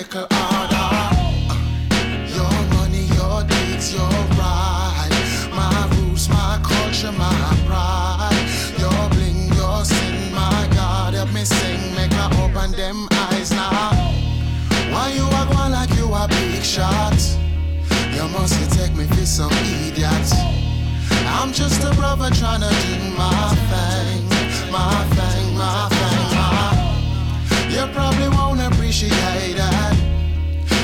[0.00, 1.16] are little harder.
[2.34, 5.10] Your money, your deeds, your ride.
[5.52, 8.46] My roots, my culture, my pride.
[8.78, 13.92] Your bling, your sin, my God, help me sing, make I open them eyes now.
[14.90, 17.20] Why you act one like you a big shot?
[18.12, 20.32] You must take me for some idiot.
[21.26, 24.24] I'm just a brother trying to do my thing,
[24.70, 26.70] my thing, my thing, my.
[27.70, 29.99] You probably won't appreciate it.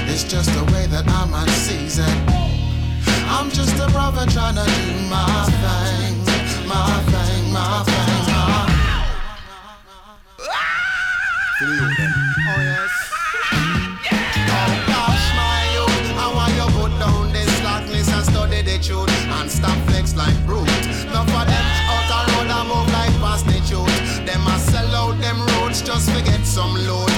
[0.08, 2.30] It's just the way that I'm unseasoned.
[3.28, 6.16] I'm just a brother trying to do my thing,
[6.66, 8.64] my thing, my thing, my.
[10.40, 10.76] Ah!
[11.58, 12.92] Oh yes.
[14.48, 19.10] Oh gosh, my youth, I want you put down this slackness and study the truth
[19.10, 20.68] and stop flex like brute.
[21.02, 23.96] Enough of them out the road and move like prostitute.
[24.24, 27.15] Them a sell out them roads just to get some loot.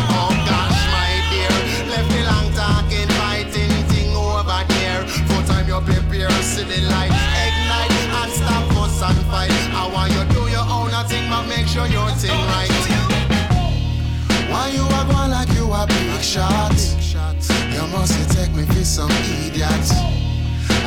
[6.64, 7.12] The light,
[7.44, 9.52] ignite and stop fuss and fight.
[9.72, 12.68] I want you do your own thing, but make sure your thing right.
[14.50, 16.74] Why you act one like you a big shot?
[17.72, 19.86] You must take me for some idiot.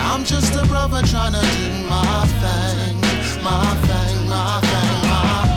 [0.09, 2.95] I'm just a brother trying to do my thing,
[3.43, 5.51] my thing, my thing, my.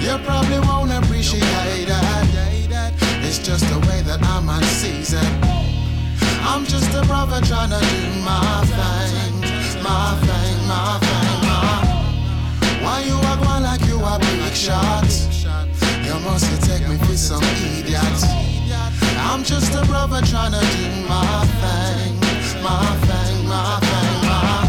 [0.00, 1.90] You probably won't appreciate it.
[3.22, 5.49] It's just the way that I'm unseasoned.
[6.52, 9.40] I'm just a brother trying to do my thing,
[9.86, 11.78] my thing, my thing, my.
[12.82, 15.06] Why you act one like you a big shot?
[16.02, 17.44] You must take me for some
[17.78, 18.02] idiot.
[19.30, 22.18] I'm just a brother trying to do my thing,
[22.66, 24.66] my thing, my thing, my.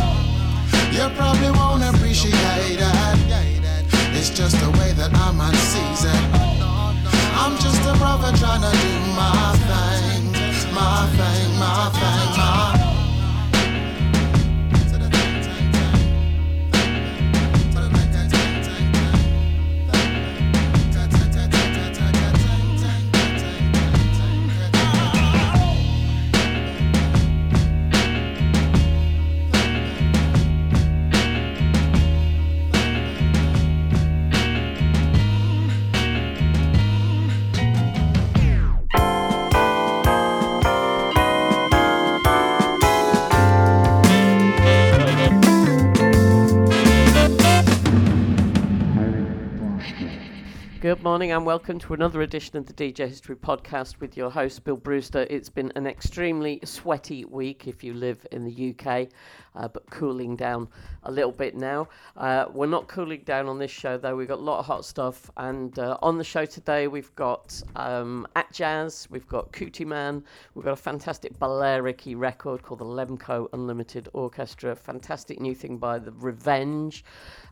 [0.92, 3.22] You probably won't appreciate it.
[4.14, 6.30] It's just the way that I'm unseasoned.
[7.42, 10.21] I'm just a brother trying to do my thing,
[10.74, 12.91] my thing, my thing, my.
[51.02, 54.64] Good morning and welcome to another edition of the DJ History Podcast with your host,
[54.64, 55.26] Bill Brewster.
[55.32, 59.08] It's been an extremely sweaty week if you live in the UK,
[59.56, 60.68] uh, but cooling down
[61.02, 61.88] a little bit now.
[62.16, 64.86] Uh, we're not cooling down on this show though, we've got a lot of hot
[64.86, 65.32] stuff.
[65.38, 70.22] And uh, on the show today, we've got um, Atjazz, we've got Kutiman,
[70.54, 75.98] we've got a fantastic Balearic record called the Lemco Unlimited Orchestra, fantastic new thing by
[75.98, 77.04] The Revenge.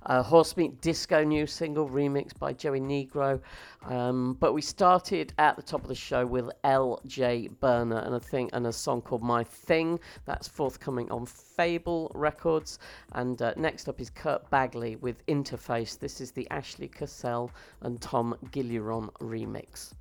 [0.06, 3.39] Horse Meat Disco new single remixed by Joey Negro.
[3.86, 8.20] Um, but we started at the top of the show with El-Jay Burner and a
[8.20, 10.00] thing and a song called My Thing.
[10.26, 12.80] That's forthcoming on Fable Records.
[13.14, 15.98] And uh, next up is Kurt Bagley with Interface.
[15.98, 17.52] This is the Ashley Casselle
[17.82, 19.94] and Tom Gilliron remix.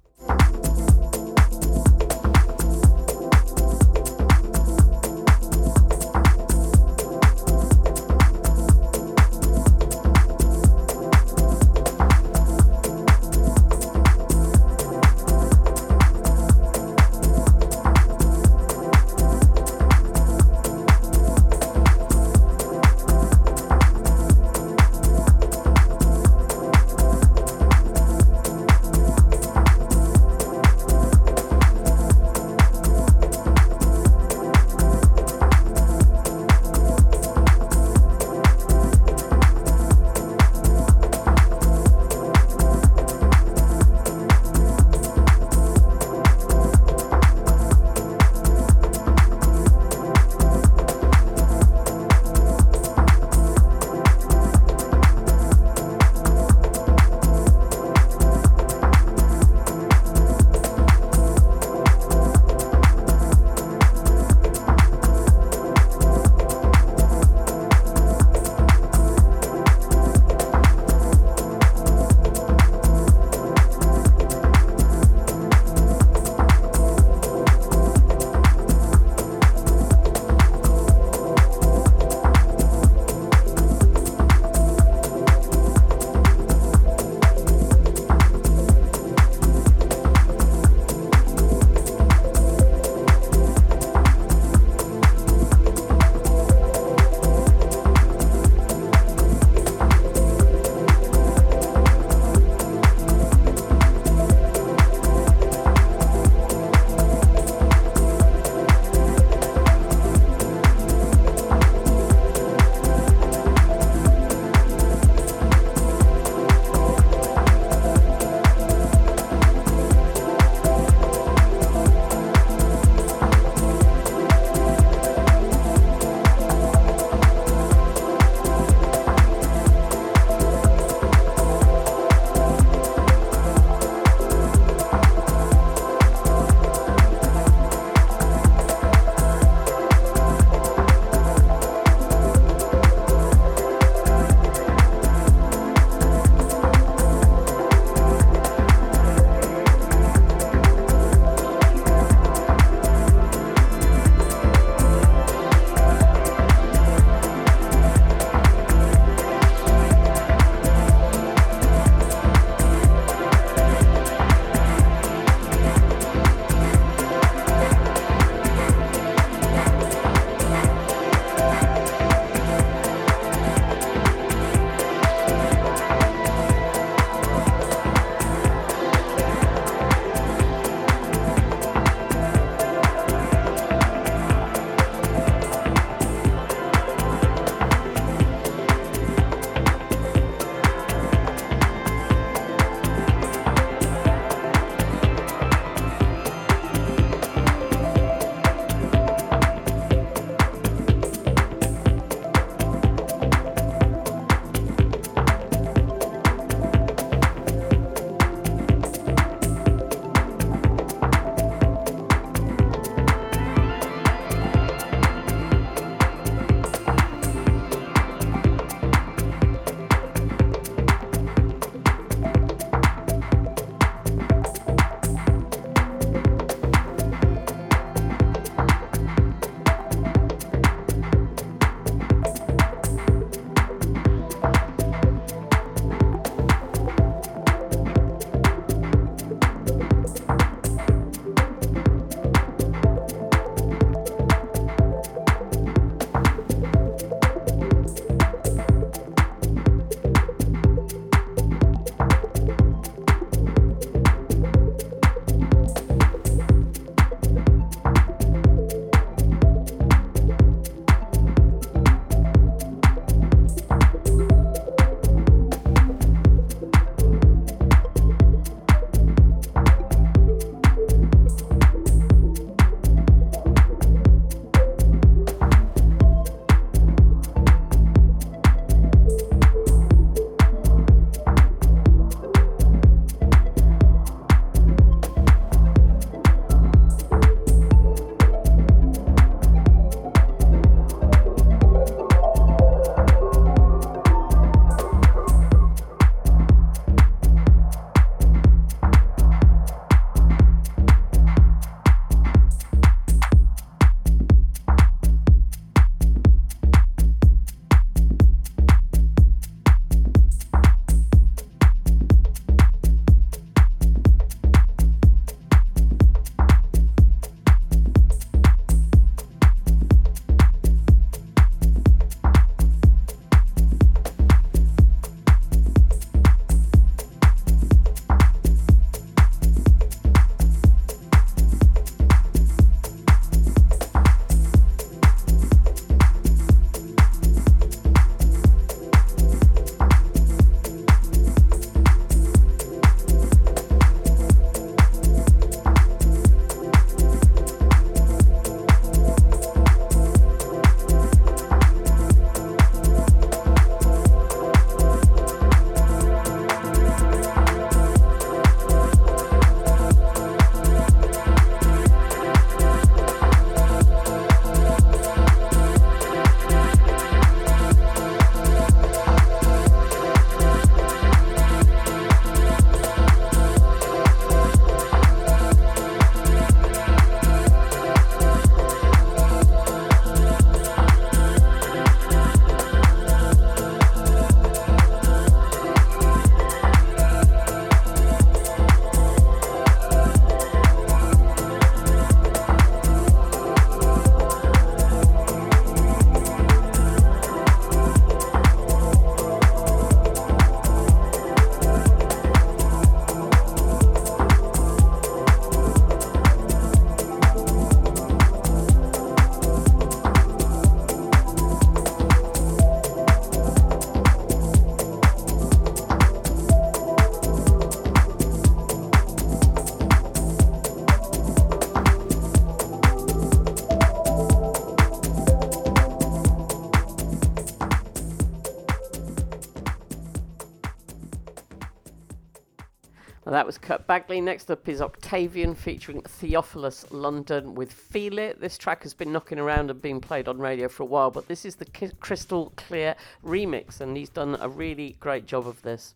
[433.88, 434.20] Bagley.
[434.20, 438.38] Next up is Octavian featuring Theophilus London with Feel It.
[438.38, 441.26] This track has been knocking around and being played on radio for a while, but
[441.26, 445.94] this is the Krystal Klear remix, and he's done a really great job of this.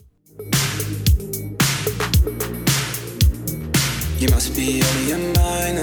[4.19, 5.79] You must be out of your mind,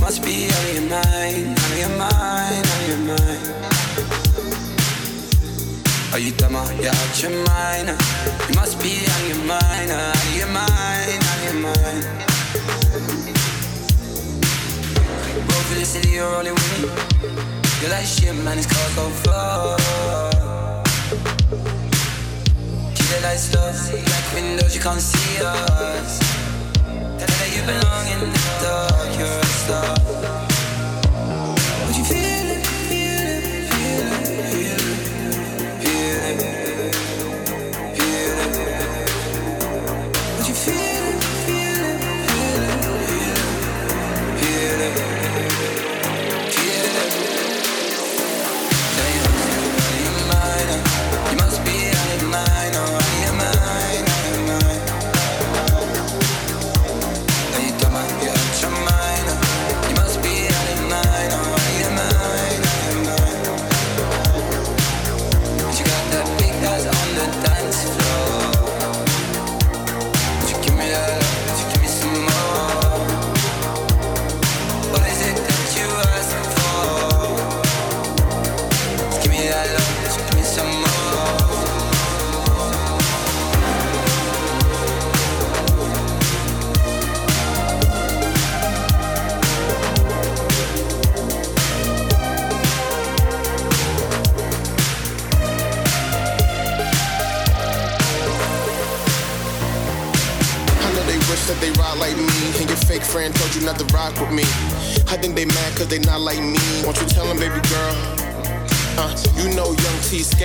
[0.00, 3.75] must be out of your mind, out of your mind, out of your mind.
[6.12, 7.88] Are you dumb or you out your mind?
[8.48, 12.04] You must be of your mind, out of your mind, out of your mind.
[15.50, 16.88] Roll for the city, you're rolling with me.
[17.80, 19.76] You're like shit, man, it's called go far.
[22.94, 23.72] Keep the lights low,
[24.04, 26.18] black windows, you can't see us.
[27.18, 30.45] Tell that you belong in the dark, you're a star.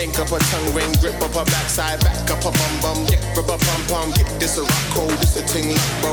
[0.06, 3.22] Young up her tongue ring, grip up her backside, back up her bum bum, get
[3.38, 6.11] rub a pum pum, get this a rock cold, this a ting bro,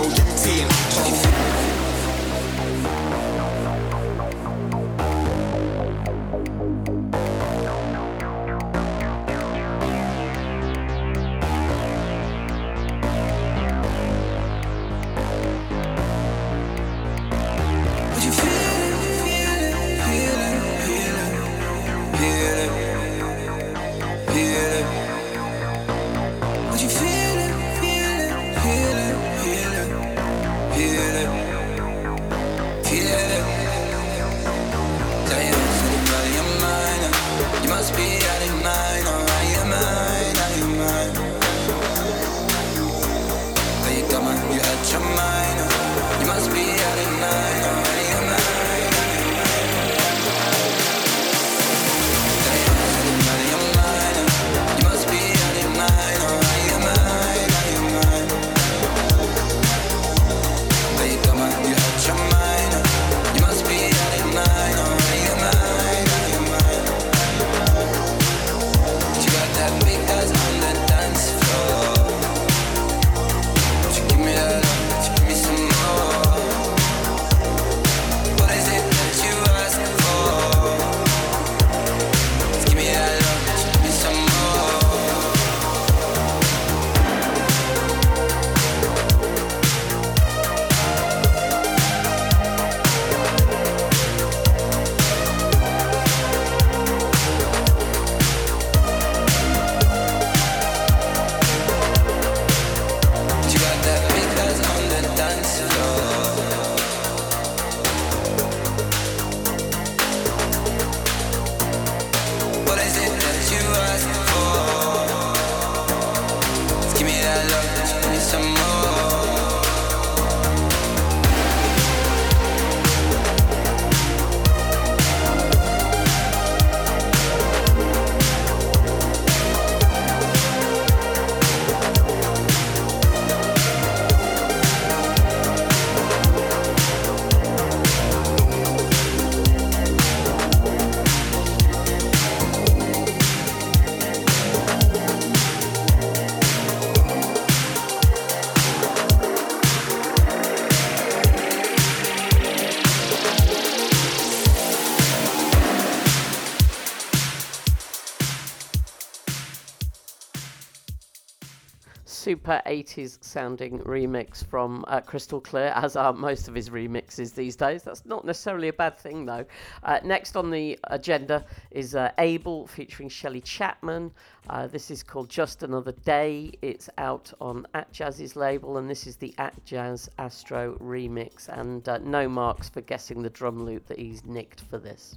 [162.28, 167.56] super 80s sounding remix from uh, Krystal Klear, as are most of his remixes these
[167.56, 167.84] days.
[167.84, 169.46] That's not necessarily a bad thing, though.
[169.82, 174.12] Uh, next on the agenda is uh, Abel featuring Shelley Chapman.
[174.50, 176.52] Uh, this is called Just Another Day.
[176.60, 181.48] It's out on Atjazz's label, and this is the Atjazz Astro remix.
[181.48, 185.16] And uh, no marks for guessing the drum loop that he's nicked for this.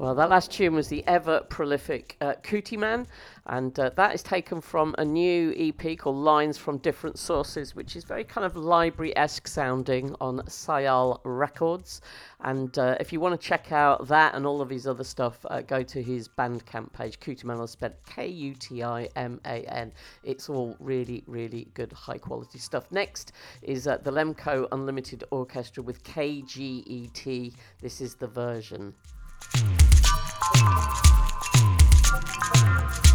[0.00, 3.06] Uh, that last tune was the ever prolific uh, Kutiman,
[3.46, 7.94] and uh, that is taken from a new EP called Lines from Different Sources, which
[7.94, 12.00] is very kind of library esque sounding on Sayal Records.
[12.40, 15.38] And uh, if you want to check out that and all of his other stuff,
[15.48, 19.64] uh, go to his Bandcamp page, Kutiman, is spelled K U T I M A
[19.72, 19.92] N.
[20.24, 22.90] It's all really, really good, high quality stuff.
[22.90, 23.30] Next
[23.62, 27.54] is uh, the Lemco Unlimited Orchestra with KGET.
[27.80, 28.92] This is the version.
[30.54, 30.68] Thank
[33.08, 33.13] you.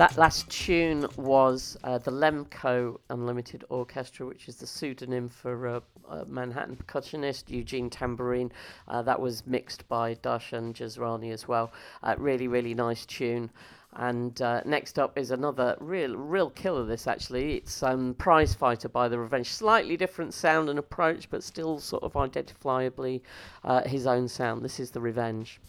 [0.00, 6.24] Last tune was uh, the Lemco Unlimited Orchestra, which is the pseudonym for uh, uh,
[6.26, 8.50] Manhattan percussionist Eugene Tambourine.
[8.88, 11.70] Uh, that was mixed by Darshan Jesrani as well.
[12.02, 13.50] Uh, really, really nice tune.
[13.92, 16.86] And uh, next up is another real, real killer.
[16.86, 19.48] This actually, it's um, Prize Fighter by The Revenge.
[19.48, 23.20] Slightly different sound and approach, but still sort of identifiably
[23.64, 24.62] uh, his own sound.
[24.62, 25.60] This is The Revenge.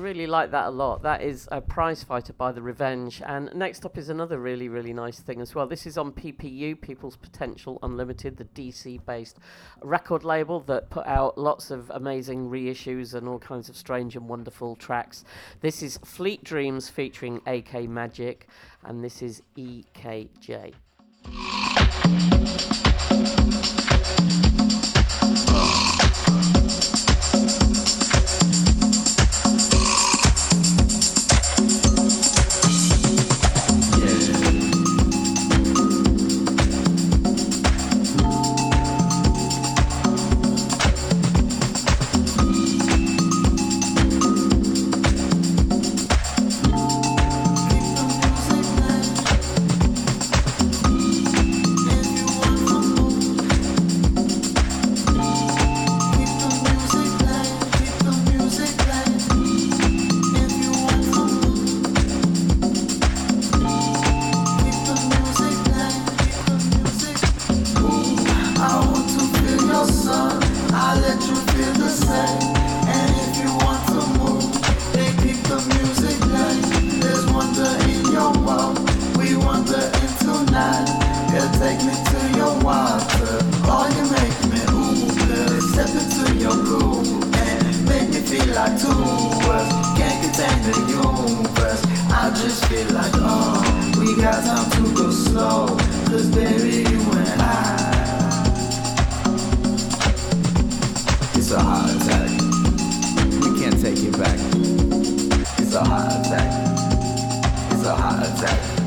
[0.00, 1.02] really like that a lot.
[1.02, 3.22] That is a prize fighter by the Revenge.
[3.24, 5.66] And next up is another really, really nice thing as well.
[5.66, 9.38] This is on PPU, People's Potential Unlimited, the DC based
[9.82, 14.28] record label that put out lots of amazing reissues and all kinds of strange and
[14.28, 15.24] wonderful tracks.
[15.60, 18.48] This is Fleet Dreams featuring AK Magic,
[18.84, 20.74] and this is EKJ.
[79.48, 79.80] wonder
[81.32, 83.34] You take me to your water,
[83.72, 84.60] oh, you make me
[85.72, 86.56] step into your
[87.44, 88.92] and make me feel like two
[89.96, 91.82] can't contain the universe.
[92.20, 93.64] I just feel like oh,
[93.98, 95.10] we got time to go
[96.36, 97.54] baby you and I.
[101.38, 101.60] It's a
[101.96, 102.30] attack.
[103.42, 104.38] We can't take it back.
[105.60, 105.82] It's a
[106.20, 106.50] attack.
[107.72, 108.77] It's a heart attack.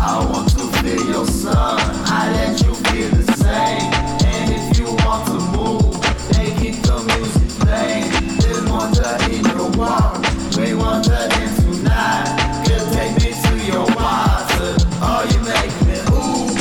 [0.00, 1.80] I want to feel your sun.
[2.06, 3.92] I let you feel the same.
[4.24, 5.94] And if you want to move,
[6.30, 8.10] they keep the music playing.
[8.38, 10.24] There's wonder in your world.
[10.56, 12.64] We wonder in tonight.
[12.66, 14.76] Girl, take me to your water.
[15.02, 15.98] Oh, you make me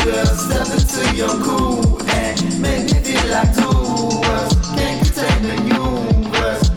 [0.03, 0.25] girl.
[0.25, 3.69] Step into your cool and make me feel like two
[4.25, 4.55] words.
[4.75, 6.71] Can't contain the universe.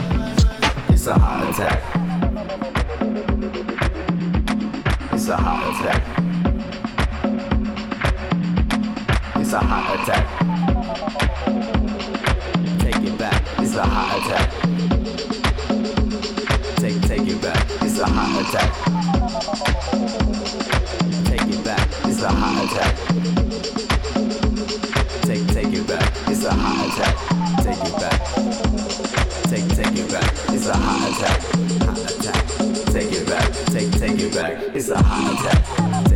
[0.91, 1.81] It's a heart attack.
[5.13, 6.20] It's a heart attack.
[9.53, 10.27] It's a heart attack.
[12.79, 13.43] Take it back.
[13.59, 14.49] It's a heart attack.
[16.77, 17.67] Take take it back.
[17.83, 18.73] It's a heart attack.
[21.27, 21.89] Take it back.
[22.05, 22.95] It's a heart attack.
[25.25, 26.13] Take take it back.
[26.29, 27.17] It's a hot attack.
[27.65, 28.19] Take it back.
[29.51, 30.33] Take take it back.
[30.55, 31.41] It's a heart attack.
[31.89, 32.47] Hot attack.
[32.93, 33.53] Take it back.
[33.73, 34.77] Take take it back.
[34.77, 36.10] It's a heart attack.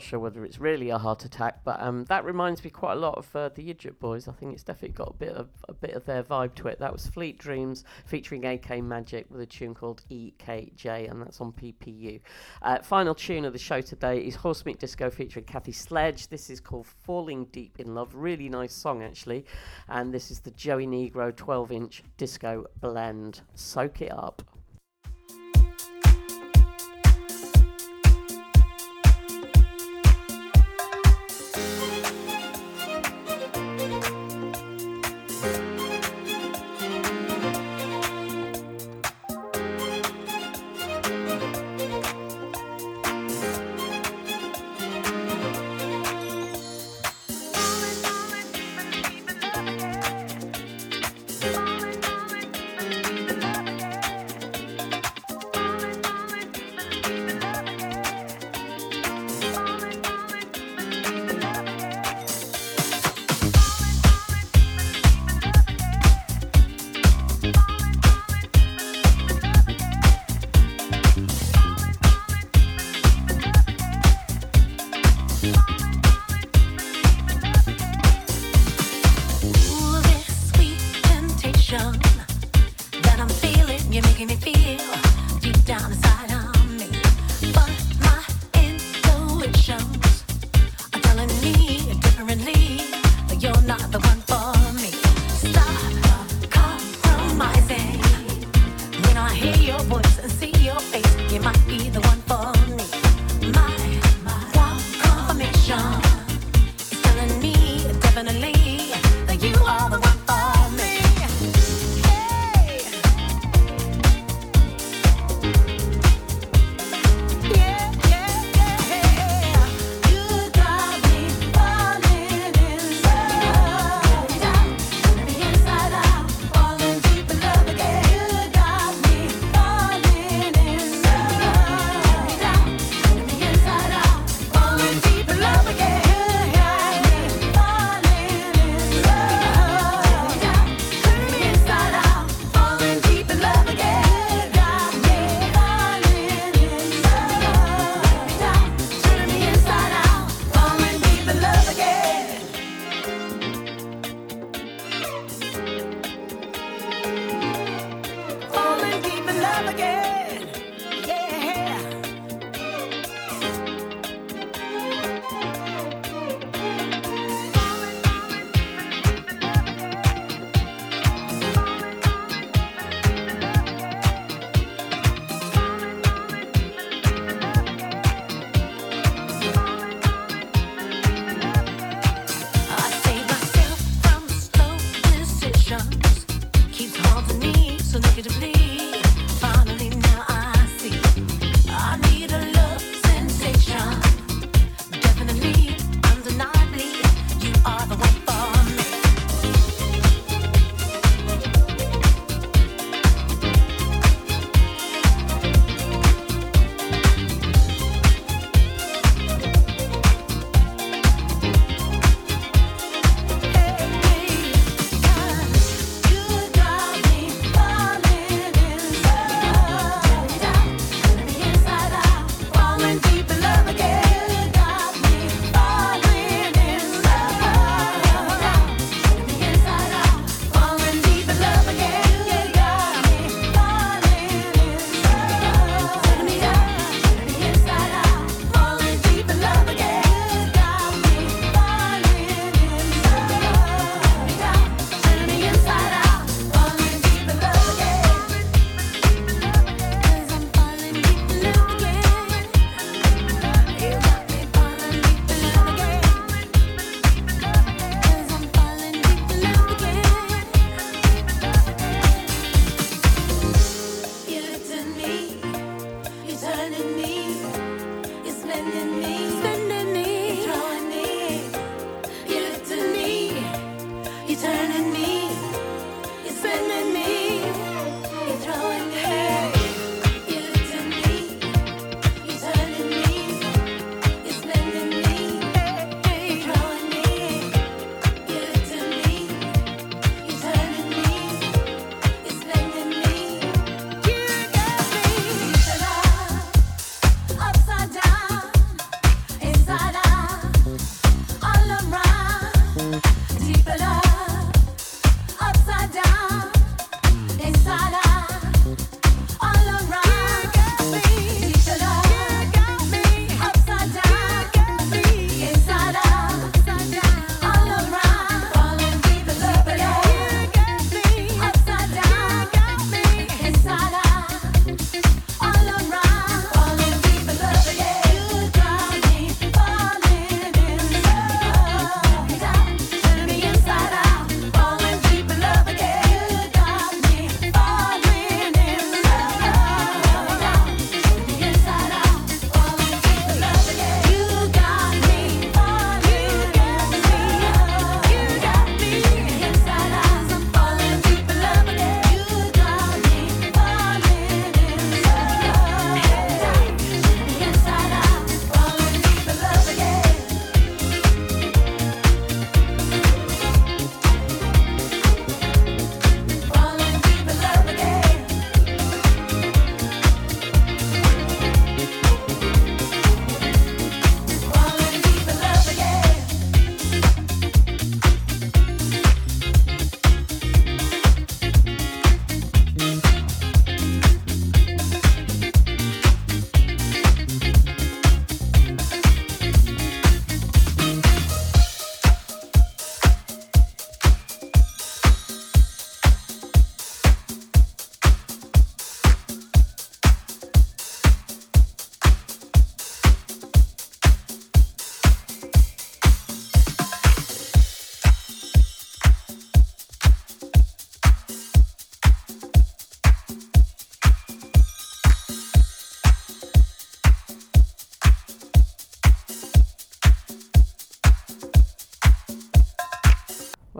[0.00, 2.98] Not sure whether it's really a heart attack, but um, that reminds me quite a
[2.98, 4.28] lot of uh, the Idjut Boys.
[4.28, 6.78] I think it's definitely got a bit of a bit of their vibe to it.
[6.78, 11.52] That was Fleet Dreams featuring AK Magic with a tune called EKJ, and that's on
[11.52, 12.18] PPU.
[12.62, 16.28] Uh, final tune of the show today is Horse Meat Disco featuring Kathy Sledge.
[16.28, 18.14] This is called Falling Deep in Love.
[18.14, 19.44] Really nice song actually,
[19.90, 23.42] and this is the Joey Negro 12-inch disco blend.
[23.54, 24.49] Soak it up.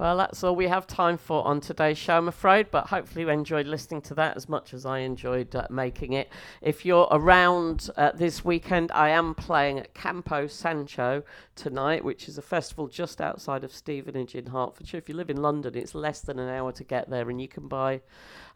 [0.01, 3.28] Well, that's all we have time for on today's show, I'm afraid, but hopefully you
[3.28, 6.32] enjoyed listening to that as much as I enjoyed uh, making it.
[6.62, 11.22] If you're around uh, this weekend, I am playing at Campo Sancho
[11.61, 14.96] tonight, which is a festival just outside of Stevenage in Hertfordshire.
[14.96, 17.48] If you live in London, it's less than an hour to get there, and you
[17.48, 18.00] can buy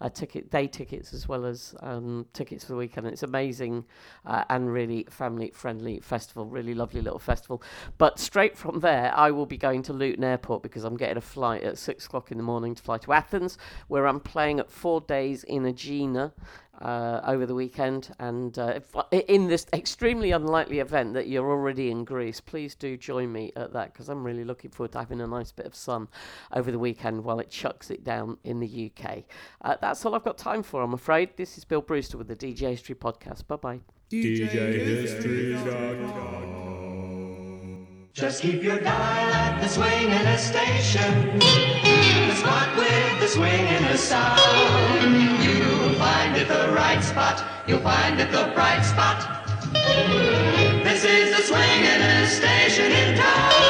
[0.00, 3.07] uh, ticket day tickets as well as um, tickets for the weekend.
[3.07, 3.84] It's amazing
[4.24, 7.62] uh, and really family friendly festival, really lovely little festival.
[7.98, 11.20] But straight from there, I will be going to Luton Airport because I'm getting a
[11.20, 14.70] flight at six o'clock in the morning to fly to Athens, where I'm playing at
[14.70, 16.32] four days in Aegina
[16.80, 18.10] uh, over the weekend.
[18.18, 18.94] And uh, if,
[19.28, 23.72] in this extremely unlikely event that you're already in Greece, please do join me at
[23.72, 26.08] that because I'm really looking forward to having a nice bit of sun
[26.52, 29.24] over the weekend while it chucks it down in the UK.
[29.62, 31.36] Uh, that's all I've got time for, I'm afraid.
[31.36, 33.46] This is Bill Brewster with the DJ History Podcast.
[33.46, 33.80] Bye bye.
[38.12, 41.93] Just keep your dial at the swinging station.
[42.35, 43.28] With the spot with the
[43.97, 44.41] sound.
[45.45, 47.45] You'll find it the right spot.
[47.68, 49.47] You'll find it the bright spot.
[50.82, 53.63] This is the swinging station in town.